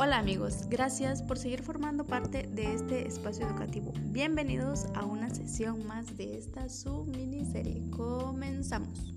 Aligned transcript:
Hola 0.00 0.18
amigos, 0.18 0.68
gracias 0.68 1.24
por 1.24 1.38
seguir 1.38 1.60
formando 1.60 2.04
parte 2.04 2.44
de 2.52 2.72
este 2.72 3.08
espacio 3.08 3.44
educativo. 3.48 3.92
Bienvenidos 4.00 4.86
a 4.94 5.04
una 5.04 5.28
sesión 5.28 5.84
más 5.88 6.16
de 6.16 6.38
esta 6.38 6.68
su 6.68 7.02
miniserie. 7.06 7.82
Comenzamos. 7.90 9.12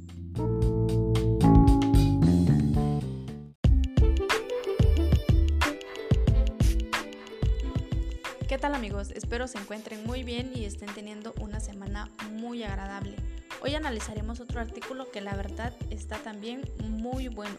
¿Qué 8.47 8.57
tal 8.57 8.73
amigos? 8.73 9.11
Espero 9.11 9.47
se 9.47 9.59
encuentren 9.59 10.03
muy 10.07 10.23
bien 10.23 10.51
y 10.55 10.65
estén 10.65 10.89
teniendo 10.95 11.35
una 11.39 11.59
semana 11.59 12.09
muy 12.31 12.63
agradable. 12.63 13.17
Hoy 13.61 13.75
analizaremos 13.75 14.39
otro 14.39 14.59
artículo 14.59 15.11
que 15.11 15.21
la 15.21 15.35
verdad 15.35 15.73
está 15.91 16.17
también 16.17 16.61
muy 16.89 17.27
bueno 17.27 17.57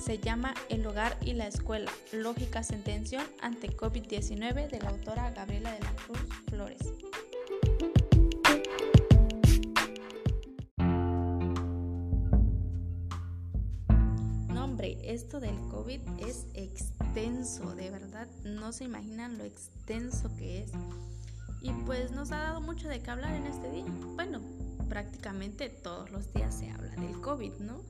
se 0.00 0.18
llama 0.18 0.54
El 0.70 0.86
hogar 0.86 1.18
y 1.20 1.34
la 1.34 1.46
escuela, 1.46 1.92
lógicas 2.12 2.70
en 2.70 2.82
tensión 2.82 3.24
ante 3.42 3.76
COVID-19 3.76 4.70
de 4.70 4.80
la 4.80 4.88
autora 4.88 5.30
Gabriela 5.30 5.72
de 5.72 5.80
la 5.80 5.92
Cruz 5.92 6.18
Flores. 6.48 6.78
Nombre, 14.48 14.98
esto 15.04 15.38
del 15.38 15.58
COVID 15.70 16.00
es 16.26 16.46
extenso, 16.54 17.74
de 17.74 17.90
verdad, 17.90 18.26
no 18.44 18.72
se 18.72 18.84
imaginan 18.84 19.36
lo 19.36 19.44
extenso 19.44 20.34
que 20.38 20.62
es. 20.62 20.70
Y 21.60 21.72
pues 21.84 22.10
nos 22.10 22.32
ha 22.32 22.38
dado 22.38 22.62
mucho 22.62 22.88
de 22.88 23.00
qué 23.00 23.10
hablar 23.10 23.34
en 23.34 23.46
este 23.46 23.70
día. 23.70 23.84
Bueno, 24.14 24.40
prácticamente 24.88 25.68
todos 25.68 26.10
los 26.10 26.32
días 26.32 26.54
se 26.54 26.70
habla 26.70 26.96
del 26.96 27.20
COVID, 27.20 27.52
¿no? 27.58 27.82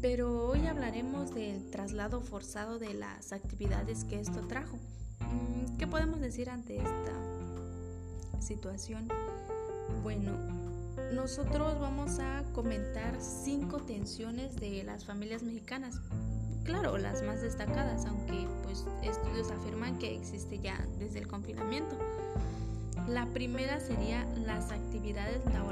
Pero 0.00 0.48
hoy 0.48 0.66
hablaremos 0.66 1.34
del 1.34 1.70
traslado 1.70 2.20
forzado 2.20 2.78
de 2.78 2.94
las 2.94 3.32
actividades 3.32 4.04
que 4.04 4.20
esto 4.20 4.40
trajo. 4.46 4.76
Mm, 5.20 5.76
¿Qué 5.78 5.86
podemos 5.86 6.20
decir 6.20 6.50
ante 6.50 6.76
esta 6.76 8.40
situación? 8.40 9.08
Bueno, 10.02 10.32
nosotros 11.12 11.78
vamos 11.80 12.18
a 12.18 12.42
comentar 12.52 13.16
cinco 13.20 13.78
tensiones 13.78 14.56
de 14.56 14.82
las 14.84 15.04
familias 15.04 15.42
mexicanas. 15.42 16.00
Claro, 16.64 16.98
las 16.98 17.22
más 17.22 17.42
destacadas, 17.42 18.06
aunque 18.06 18.46
pues 18.64 18.84
estudios 19.02 19.50
afirman 19.50 19.98
que 19.98 20.14
existe 20.14 20.58
ya 20.58 20.84
desde 20.98 21.20
el 21.20 21.28
confinamiento. 21.28 21.96
La 23.08 23.26
primera 23.26 23.78
sería 23.78 24.24
las 24.44 24.72
actividades 24.72 25.44
laborales 25.46 25.65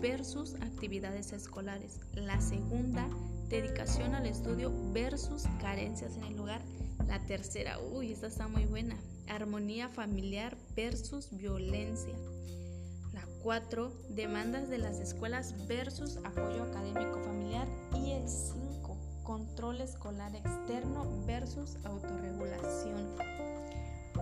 versus 0.00 0.54
actividades 0.56 1.32
escolares. 1.32 2.00
La 2.14 2.40
segunda 2.40 3.08
dedicación 3.48 4.14
al 4.14 4.26
estudio 4.26 4.72
versus 4.92 5.44
carencias 5.60 6.16
en 6.16 6.24
el 6.24 6.38
hogar. 6.38 6.62
La 7.06 7.18
tercera, 7.26 7.78
uy, 7.78 8.12
esta 8.12 8.28
está 8.28 8.48
muy 8.48 8.64
buena, 8.66 8.96
armonía 9.28 9.88
familiar 9.88 10.56
versus 10.76 11.30
violencia. 11.30 12.14
La 13.12 13.26
cuatro, 13.42 13.92
demandas 14.10 14.68
de 14.68 14.78
las 14.78 15.00
escuelas 15.00 15.66
versus 15.66 16.18
apoyo 16.18 16.62
académico 16.62 17.20
familiar. 17.24 17.66
Y 17.96 18.12
el 18.12 18.28
cinco, 18.28 18.96
control 19.24 19.80
escolar 19.80 20.34
externo 20.36 21.24
versus 21.26 21.76
autorregulación. 21.84 23.16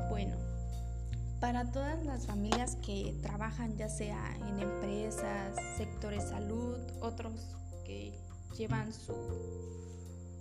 Bueno, 0.09 0.37
para 1.41 1.71
todas 1.71 2.05
las 2.05 2.27
familias 2.27 2.77
que 2.85 3.15
trabajan 3.23 3.77
ya 3.77 3.89
sea 3.89 4.37
en 4.49 4.61
empresas, 4.61 5.55
sectores 5.77 6.25
salud, 6.25 6.77
otros 7.01 7.33
que 7.85 8.13
llevan 8.57 8.93
su, 8.93 9.15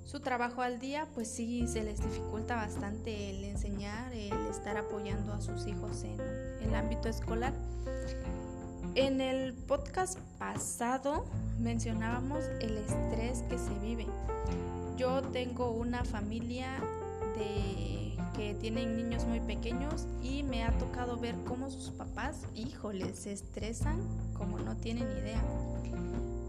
su 0.05 0.19
trabajo 0.21 0.61
al 0.61 0.79
día, 0.79 1.07
pues 1.13 1.29
sí 1.29 1.67
se 1.67 1.83
les 1.83 2.01
dificulta 2.01 2.55
bastante 2.55 3.29
el 3.29 3.43
enseñar, 3.43 4.11
el 4.11 4.47
estar 4.47 4.77
apoyando 4.77 5.33
a 5.33 5.41
sus 5.41 5.67
hijos 5.67 6.03
en 6.03 6.19
el 6.61 6.73
ámbito 6.73 7.09
escolar. 7.09 7.53
En 8.95 9.21
el 9.21 9.53
podcast 9.53 10.17
pasado 10.39 11.25
mencionábamos 11.59 12.43
el 12.59 12.77
estrés 12.77 13.43
que 13.43 13.59
se 13.59 13.77
vive. 13.79 14.07
Yo 14.97 15.21
tengo 15.21 15.69
una 15.69 16.03
familia 16.03 16.79
de 17.37 17.86
que 18.37 18.53
tienen 18.53 18.95
niños 18.95 19.25
muy 19.25 19.39
pequeños 19.39 20.05
y 20.21 20.43
me 20.43 20.63
ha 20.63 20.71
tocado 20.77 21.17
ver 21.17 21.35
cómo 21.47 21.71
sus 21.71 21.89
papás, 21.89 22.43
híjoles, 22.53 23.17
se 23.17 23.33
estresan 23.33 23.99
como 24.35 24.59
no 24.59 24.77
tienen 24.77 25.09
idea. 25.11 25.41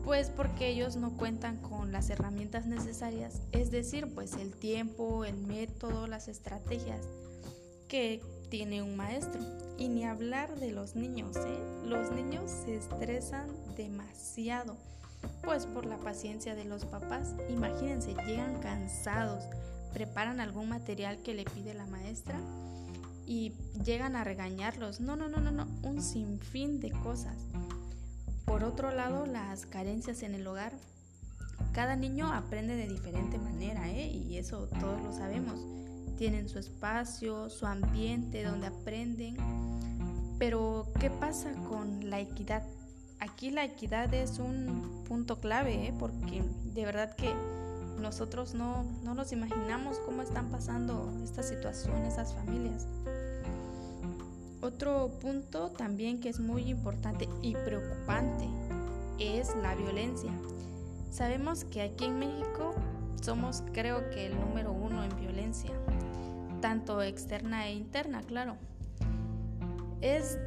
Pues 0.04 0.28
porque 0.28 0.68
ellos 0.68 0.96
no 0.96 1.16
cuentan 1.16 1.56
con 1.56 1.90
las 1.90 2.10
herramientas 2.10 2.66
necesarias, 2.66 3.40
es 3.52 3.70
decir, 3.70 4.06
pues 4.14 4.34
el 4.34 4.52
tiempo, 4.52 5.24
el 5.24 5.38
método, 5.38 6.06
las 6.06 6.28
estrategias 6.28 7.00
que 7.88 8.22
tiene 8.50 8.82
un 8.82 8.94
maestro. 8.96 9.40
Y 9.78 9.88
ni 9.88 10.04
hablar 10.04 10.58
de 10.58 10.72
los 10.72 10.94
niños, 10.94 11.36
¿eh? 11.36 11.58
Los 11.84 12.10
niños 12.10 12.50
se 12.50 12.76
estresan 12.76 13.48
demasiado, 13.76 14.76
pues 15.42 15.66
por 15.66 15.86
la 15.86 15.98
paciencia 15.98 16.54
de 16.54 16.64
los 16.64 16.84
papás. 16.84 17.34
Imagínense, 17.48 18.14
llegan 18.26 18.60
cansados, 18.60 19.44
preparan 19.92 20.40
algún 20.40 20.68
material 20.68 21.22
que 21.22 21.34
le 21.34 21.44
pide 21.44 21.74
la 21.74 21.86
maestra 21.86 22.40
y 23.26 23.52
llegan 23.84 24.16
a 24.16 24.24
regañarlos. 24.24 25.00
No, 25.00 25.14
no, 25.14 25.28
no, 25.28 25.38
no, 25.40 25.50
no, 25.50 25.66
un 25.82 26.02
sinfín 26.02 26.80
de 26.80 26.90
cosas. 26.90 27.36
Por 28.46 28.64
otro 28.64 28.90
lado, 28.90 29.26
las 29.26 29.66
carencias 29.66 30.22
en 30.22 30.34
el 30.34 30.46
hogar. 30.46 30.72
Cada 31.72 31.96
niño 31.96 32.32
aprende 32.32 32.74
de 32.76 32.88
diferente 32.88 33.36
manera, 33.36 33.90
¿eh? 33.90 34.08
y 34.08 34.38
eso 34.38 34.68
todos 34.80 35.02
lo 35.02 35.12
sabemos. 35.12 35.60
Tienen 36.16 36.48
su 36.48 36.58
espacio, 36.58 37.50
su 37.50 37.66
ambiente 37.66 38.42
donde 38.42 38.68
aprenden. 38.68 39.36
Pero, 40.38 40.90
¿qué 40.98 41.10
pasa 41.10 41.52
con 41.68 42.08
la 42.08 42.20
equidad? 42.20 42.62
Aquí 43.20 43.50
la 43.50 43.64
equidad 43.64 44.12
es 44.14 44.38
un 44.38 45.04
punto 45.06 45.40
clave, 45.40 45.88
¿eh? 45.88 45.94
porque 45.98 46.42
de 46.64 46.84
verdad 46.84 47.14
que 47.14 47.34
nosotros 47.98 48.54
no, 48.54 48.84
no 49.02 49.14
nos 49.14 49.32
imaginamos 49.32 49.98
cómo 49.98 50.22
están 50.22 50.50
pasando 50.50 51.12
esta 51.22 51.42
situación 51.42 52.04
esas 52.04 52.32
familias. 52.34 52.86
Otro 54.60 55.10
punto 55.20 55.70
también 55.70 56.20
que 56.20 56.28
es 56.28 56.40
muy 56.40 56.68
importante 56.68 57.28
y 57.42 57.54
preocupante 57.54 58.48
es 59.18 59.54
la 59.62 59.74
violencia. 59.74 60.32
Sabemos 61.10 61.64
que 61.64 61.82
aquí 61.82 62.06
en 62.06 62.18
México 62.18 62.74
somos 63.22 63.62
creo 63.72 64.10
que 64.10 64.26
el 64.26 64.38
número 64.38 64.72
uno 64.72 65.04
en 65.04 65.16
violencia, 65.20 65.70
tanto 66.60 67.02
externa 67.02 67.68
e 67.68 67.74
interna, 67.74 68.22
claro. 68.22 68.56
Es 70.00 70.38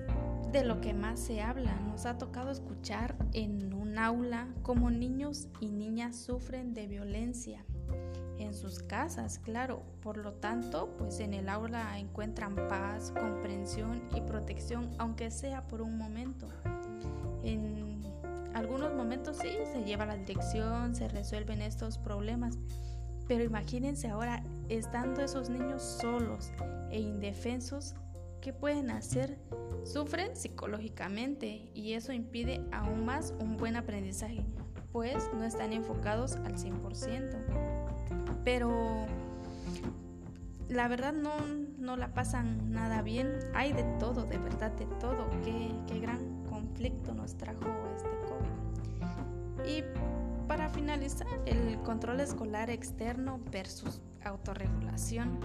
de 0.52 0.64
lo 0.66 0.82
que 0.82 0.94
más 0.94 1.20
se 1.20 1.42
habla. 1.42 1.74
Nos 1.88 2.06
ha 2.06 2.18
tocado 2.18 2.52
escuchar 2.52 3.16
en 3.34 3.70
un 3.92 4.00
aula 4.00 4.48
cómo 4.64 4.90
niños 4.90 5.50
y 5.60 5.70
niñas 5.70 6.16
sufren 6.16 6.74
de 6.74 6.88
violencia 6.88 7.66
en 8.38 8.54
sus 8.54 8.80
casas, 8.80 9.38
claro. 9.38 9.84
Por 10.02 10.16
lo 10.16 10.32
tanto, 10.32 10.96
pues 10.98 11.20
en 11.20 11.34
el 11.34 11.50
aula 11.50 12.00
encuentran 12.00 12.56
paz, 12.70 13.12
comprensión 13.12 14.02
y 14.16 14.22
protección, 14.22 14.90
aunque 14.98 15.30
sea 15.30 15.68
por 15.68 15.82
un 15.82 15.98
momento. 15.98 16.48
En 17.44 18.02
algunos 18.54 18.94
momentos 18.94 19.40
sí, 19.42 19.58
se 19.74 19.84
lleva 19.84 20.06
la 20.06 20.16
dirección, 20.16 20.96
se 20.96 21.10
resuelven 21.10 21.62
estos 21.62 21.98
problemas, 21.98 22.58
pero 23.28 23.44
imagínense 23.44 24.08
ahora 24.08 24.42
estando 24.70 25.22
esos 25.22 25.50
niños 25.50 25.84
solos 25.84 26.54
e 26.92 27.02
indefensos, 27.02 27.96
¿qué 28.42 28.52
pueden 28.54 28.92
hacer? 28.92 29.38
Sufren 29.84 30.36
psicológicamente 30.36 31.70
y 31.74 31.94
eso 31.94 32.12
impide 32.12 32.66
aún 32.72 33.06
más 33.06 33.34
un 33.40 33.58
buen 33.58 33.76
aprendizaje, 33.76 34.46
pues 34.92 35.30
no 35.34 35.44
están 35.44 35.74
enfocados 35.74 36.36
al 36.38 36.58
100%. 36.58 38.42
Pero 38.44 39.06
la 40.70 40.88
verdad 40.88 41.14
no, 41.14 41.32
no 41.78 41.96
la 41.96 42.14
pasan 42.14 42.72
nada 42.72 43.02
bien. 43.02 43.40
Hay 43.54 43.74
de 43.74 43.84
todo, 44.00 44.26
de 44.26 44.38
verdad, 44.38 44.72
de 44.72 44.86
todo. 45.00 45.30
Qué, 45.44 45.72
qué 45.88 46.00
gran 46.00 46.44
conflicto 46.46 47.14
nos 47.14 47.36
trajo 47.36 47.62
este 47.96 48.10
COVID. 48.28 49.70
Y 49.70 49.84
para 50.48 50.70
finalizar, 50.70 51.28
el 51.46 51.80
control 51.84 52.20
escolar 52.20 52.70
externo 52.70 53.40
versus 53.52 54.02
autorregulación. 54.24 55.40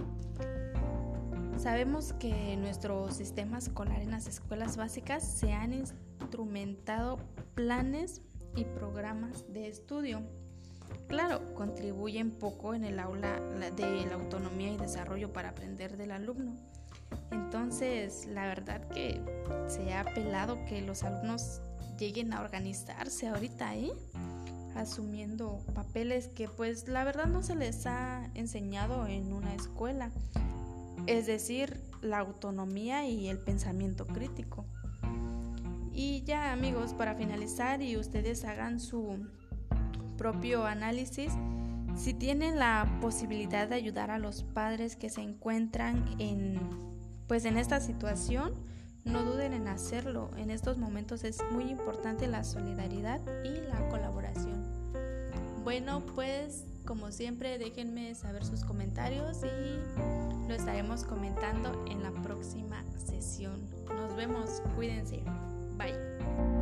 Sabemos 1.57 2.13
que 2.13 2.55
nuestro 2.57 3.11
sistema 3.11 3.57
escolar 3.57 4.01
en 4.01 4.11
las 4.11 4.27
escuelas 4.27 4.77
básicas 4.77 5.23
se 5.23 5.53
han 5.53 5.73
instrumentado 5.73 7.17
planes 7.55 8.21
y 8.55 8.63
programas 8.63 9.45
de 9.51 9.67
estudio 9.67 10.21
Claro, 11.07 11.53
contribuyen 11.53 12.31
poco 12.31 12.73
en 12.73 12.83
el 12.83 12.99
aula 12.99 13.39
de 13.39 14.05
la 14.05 14.15
autonomía 14.15 14.73
y 14.73 14.77
desarrollo 14.77 15.31
para 15.31 15.49
aprender 15.49 15.95
del 15.95 16.11
alumno. 16.11 16.55
Entonces, 17.31 18.25
la 18.25 18.45
verdad 18.45 18.85
que 18.89 19.21
se 19.67 19.93
ha 19.93 20.01
apelado 20.01 20.65
que 20.65 20.81
los 20.81 21.03
alumnos 21.03 21.61
lleguen 21.97 22.33
a 22.33 22.41
organizarse 22.41 23.27
ahorita, 23.27 23.75
¿eh? 23.75 23.91
asumiendo 24.75 25.59
papeles 25.73 26.27
que 26.27 26.47
pues 26.47 26.87
la 26.87 27.03
verdad 27.03 27.25
no 27.25 27.41
se 27.41 27.55
les 27.55 27.87
ha 27.87 28.29
enseñado 28.35 29.07
en 29.07 29.33
una 29.33 29.55
escuela, 29.55 30.11
es 31.07 31.25
decir, 31.25 31.81
la 32.01 32.19
autonomía 32.19 33.07
y 33.07 33.27
el 33.27 33.39
pensamiento 33.39 34.05
crítico. 34.05 34.65
Y 35.93 36.21
ya 36.23 36.51
amigos, 36.51 36.93
para 36.93 37.15
finalizar 37.15 37.81
y 37.81 37.97
ustedes 37.97 38.45
hagan 38.45 38.79
su 38.79 39.25
propio 40.17 40.65
análisis, 40.65 41.31
si 41.95 42.13
tienen 42.13 42.59
la 42.59 42.99
posibilidad 43.01 43.67
de 43.67 43.75
ayudar 43.75 44.11
a 44.11 44.19
los 44.19 44.43
padres 44.43 44.95
que 44.95 45.09
se 45.09 45.21
encuentran 45.21 46.05
en 46.19 46.59
pues 47.27 47.43
en 47.43 47.57
esta 47.57 47.81
situación, 47.81 48.53
no 49.03 49.23
duden 49.23 49.53
en 49.53 49.67
hacerlo. 49.67 50.31
En 50.37 50.49
estos 50.49 50.77
momentos 50.77 51.23
es 51.23 51.39
muy 51.51 51.65
importante 51.65 52.27
la 52.27 52.43
solidaridad 52.43 53.19
y 53.43 53.49
la 53.67 53.89
colaboración. 53.89 54.63
Bueno, 55.63 56.05
pues 56.15 56.63
como 56.87 57.11
siempre 57.11 57.57
déjenme 57.59 58.15
saber 58.15 58.45
sus 58.45 58.63
comentarios 58.63 59.43
y 59.43 60.47
lo 60.47 60.55
estaremos 60.55 61.03
comentando 61.03 61.85
en 61.87 62.01
la 62.01 62.11
próxima 62.23 62.83
sesión. 62.97 63.59
Nos 63.89 64.15
vemos, 64.15 64.61
cuídense. 64.75 65.21
Bye. 65.77 66.56